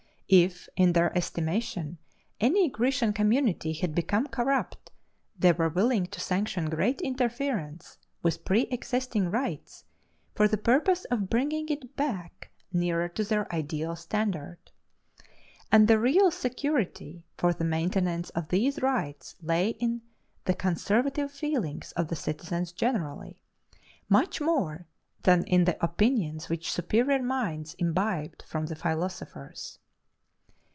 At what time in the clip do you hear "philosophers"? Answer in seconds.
28.77-29.77